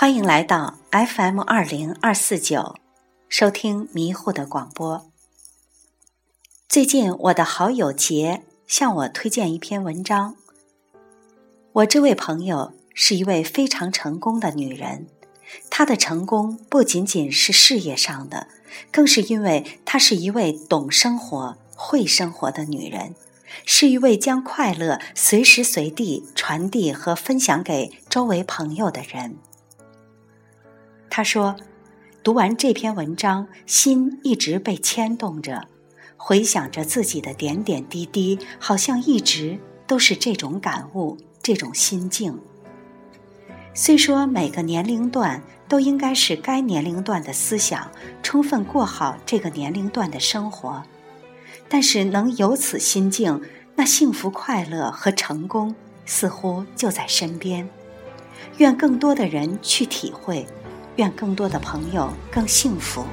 [0.00, 2.76] 欢迎来到 FM 二零二四九，
[3.28, 5.10] 收听迷糊的广播。
[6.68, 10.36] 最近我的好友杰向我推荐一篇文章。
[11.72, 15.08] 我这位朋友是一位非常成功的女人，
[15.68, 18.46] 她的成功不仅仅是事业上的，
[18.92, 23.16] 更是因为她是一位懂生活、会生活的女人，
[23.66, 29.38] 是一位将快乐随时随地传递和分享给周围朋友的人。
[31.18, 31.56] 他说
[32.22, 35.66] ：“读完这篇文章，心一直被牵动着，
[36.16, 42.38] 回想着自己的点点滴滴，好像一直都是这种感悟，这种心境。
[43.74, 47.90] 虽说每个年龄段都应该是该年龄段的思想，
[48.22, 50.84] 充分过好这个年龄段的生活，
[51.68, 53.42] 但是能有此心境，
[53.74, 55.74] 那幸福、快乐和成功
[56.06, 57.68] 似乎就在身边。
[58.58, 60.46] 愿更多的人去体会。”
[60.98, 63.04] 愿更多的朋友更幸福。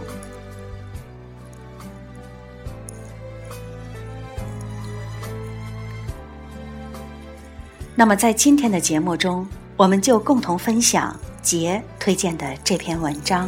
[7.96, 9.48] 那么，在今天的节目中，
[9.78, 13.48] 我们就共同分享杰推荐的这篇文章。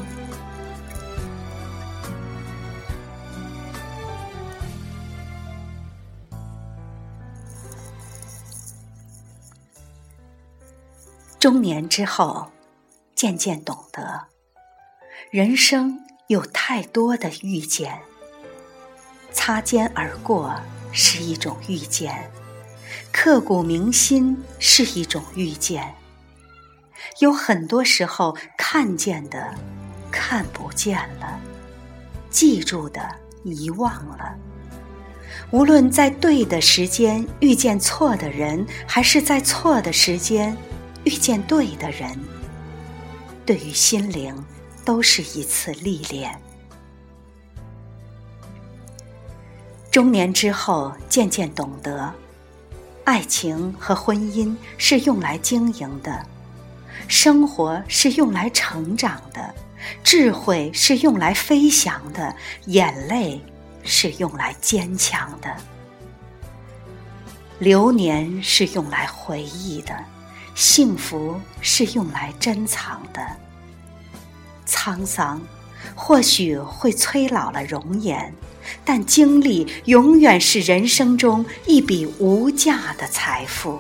[11.40, 12.48] 中年之后。
[13.18, 14.28] 渐渐懂得，
[15.32, 18.00] 人生有太多的遇见。
[19.32, 20.54] 擦肩而过
[20.92, 22.30] 是一种遇见，
[23.12, 25.96] 刻骨铭心是一种遇见。
[27.20, 29.52] 有很多时候，看见的
[30.12, 31.40] 看不见了，
[32.30, 33.02] 记住的
[33.44, 34.36] 遗忘了。
[35.50, 40.56] 无论在对的时间遇见错的人，还是在错的时间
[41.04, 42.16] 遇见对的人。
[43.48, 44.36] 对于心灵，
[44.84, 46.38] 都是一次历练。
[49.90, 52.14] 中年之后，渐渐懂得，
[53.06, 56.26] 爱情和婚姻是用来经营的，
[57.08, 59.56] 生活是用来成长的，
[60.04, 62.36] 智慧是用来飞翔的，
[62.66, 63.42] 眼泪
[63.82, 65.56] 是用来坚强的，
[67.60, 69.98] 流年是用来回忆的。
[70.58, 73.22] 幸福是用来珍藏的，
[74.66, 75.40] 沧桑
[75.94, 78.34] 或许会催老了容颜，
[78.84, 83.80] 但经历永远是人生中一笔无价的财富。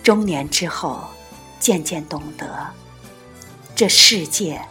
[0.00, 1.08] 中年之后，
[1.58, 2.68] 渐渐懂得，
[3.74, 4.62] 这世界，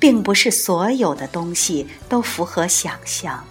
[0.00, 3.44] 并不是所有的东西都符合想象。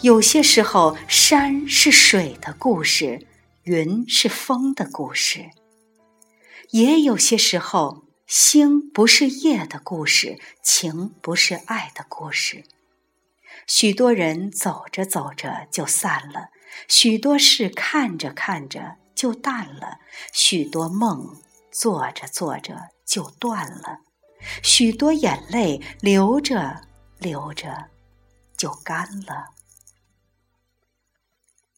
[0.00, 3.26] 有些时候，山是水的故事，
[3.62, 5.50] 云是风的故事；
[6.70, 12.64] 也有些时候，星不是夜的故事，情不是爱的故事。
[13.66, 16.50] 许多人走着走着就散了，
[16.86, 20.00] 许多事看着看着就淡了，
[20.32, 21.40] 许多梦
[21.70, 24.00] 做着做着就断了，
[24.62, 26.82] 许多眼泪流着
[27.18, 27.86] 流着
[28.56, 29.54] 就干了。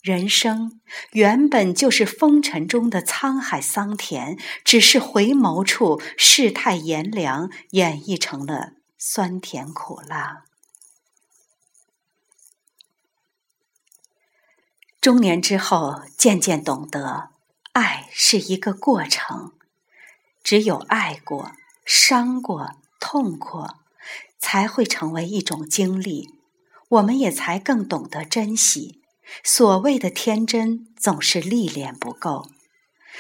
[0.07, 0.81] 人生
[1.11, 10.45] 原本就是风尘中的沧海桑田，只是回眸处世态炎凉，演绎成了酸甜苦辣。
[15.01, 17.31] 中年之后，渐渐懂得，
[17.73, 19.55] 爱是一个过程，
[20.45, 21.51] 只有爱过、
[21.85, 23.81] 伤过、痛过，
[24.39, 26.29] 才会成为一种经历，
[26.91, 29.03] 我们也才更懂得珍惜。
[29.43, 32.49] 所谓的天真，总是历练不够；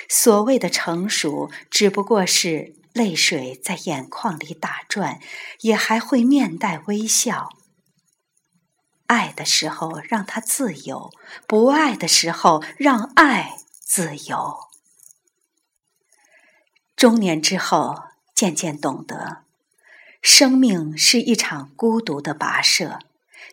[0.09, 5.21] 所谓的成熟，只不过是泪水在眼眶里打转，
[5.60, 7.51] 也还会面带微笑。
[9.07, 11.13] 爱的时候让他自由，
[11.47, 14.59] 不爱的时候让爱自由。
[16.97, 18.03] 中年之后，
[18.34, 19.45] 渐渐懂得，
[20.22, 22.98] 生命是一场孤独的跋涉，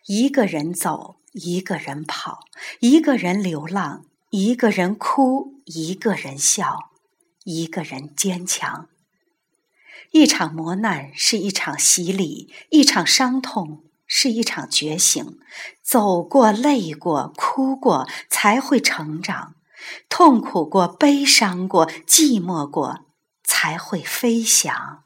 [0.05, 1.17] 一个人走。
[1.33, 2.45] 一个人跑，
[2.79, 6.91] 一个人流浪，一个人哭，一个人笑，
[7.43, 8.87] 一个人坚强。
[10.11, 15.39] 一场磨难是一场洗礼，一场伤痛是一场觉醒。
[15.81, 19.55] 走过、累过、哭过，才会成长；
[20.07, 23.05] 痛苦过、悲伤过、寂寞过，
[23.43, 25.02] 才会飞翔。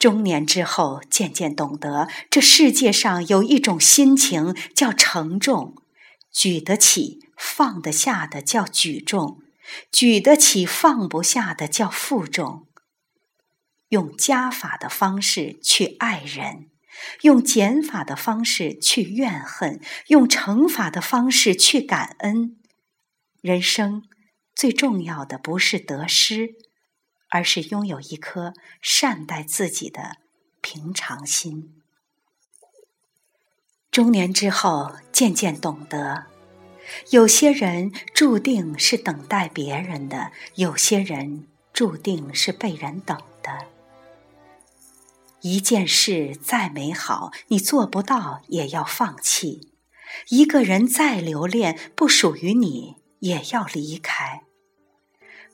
[0.00, 5.76] 中年之后，渐渐懂得，这世界上有一种心情叫沉重，
[6.32, 9.42] 举得起、放得下的叫举重，
[9.92, 12.66] 举得起、放不下的叫负重。
[13.90, 16.70] 用加法的方式去爱人，
[17.20, 22.56] 用减法的方式去怨恨，用乘法的方式去感恩。
[23.42, 24.04] 人生
[24.54, 26.54] 最重要的不是得失，
[27.30, 30.18] 而是拥有一颗善待自己的
[30.60, 31.74] 平常心。
[33.90, 36.26] 中年之后，渐渐懂得，
[37.10, 43.66] 有些人注定是等待别人的，有些人注定是被人等的。
[45.40, 49.72] 一件事再美好，你做不到也要放弃；
[50.28, 54.42] 一个人再留恋，不属于你也要离开。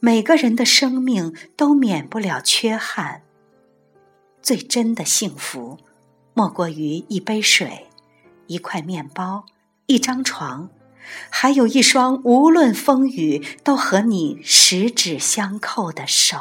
[0.00, 3.22] 每个人的生命都免不了缺憾。
[4.42, 5.78] 最真的幸福，
[6.34, 7.88] 莫过于一杯水、
[8.46, 9.46] 一块面包、
[9.86, 10.70] 一张床，
[11.30, 16.38] 还有一双无论风雨都和你十指相扣的手。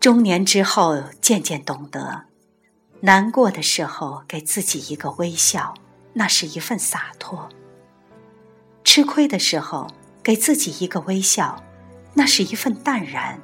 [0.00, 2.26] 中年之后，渐渐懂得，
[3.00, 5.74] 难过的时候给自己一个微笑，
[6.12, 7.48] 那是一份洒脱；
[8.96, 9.90] 吃亏的时候
[10.22, 11.62] 给自己一个微笑，
[12.14, 13.38] 那是一份淡然；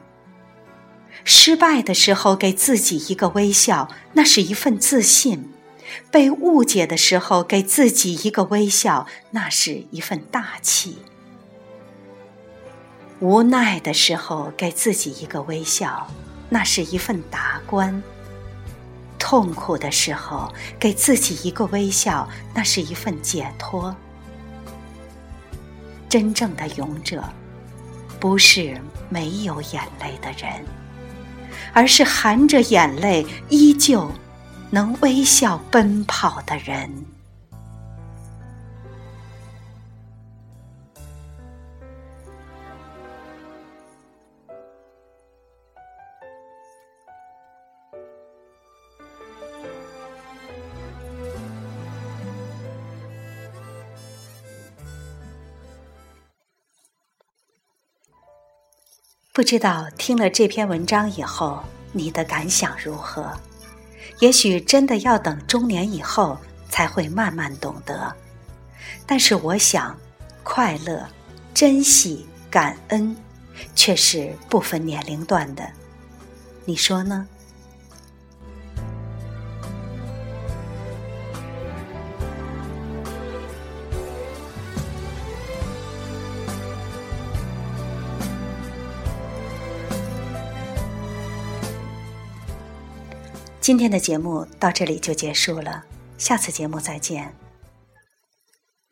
[1.25, 5.41] 失败的时候给自己一个微笑，那是一份自信；
[6.11, 10.95] 被误解的时候给自己一个微笑，那是一份大气；
[13.21, 16.09] 无奈的时候给自己一个微笑。
[16.49, 18.03] 那是一份达观。
[19.19, 20.51] 痛苦的时候，
[20.81, 23.95] 给自己一个微笑，那是一份解脱。
[26.13, 27.25] 真正的勇者，
[28.21, 28.79] 不是
[29.09, 30.63] 没有眼泪的人，
[31.73, 34.13] 而是含着眼泪依旧
[34.69, 36.91] 能微笑奔跑的人。
[59.35, 63.33] 不知道听了这篇文章以后，你的感想如何？
[64.19, 66.37] 也许真的要等中年以后
[66.69, 68.15] 才会慢慢懂得。
[69.07, 69.99] 但是我想，
[70.43, 71.09] 快乐、
[71.55, 73.17] 珍惜、感恩，
[73.75, 75.67] 却是不分年龄段的。
[76.67, 77.27] 你说呢？
[93.63, 95.85] 今天的节目到这里就结束了，
[96.19, 97.33] 下次节目再见。